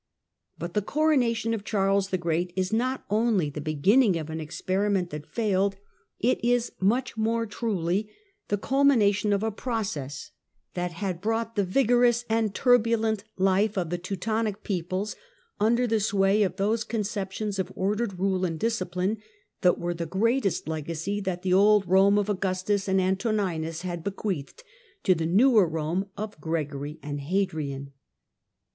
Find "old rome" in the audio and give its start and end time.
21.53-22.17